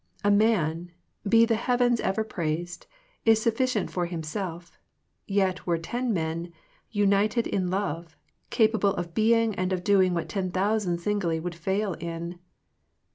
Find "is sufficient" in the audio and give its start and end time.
3.23-3.91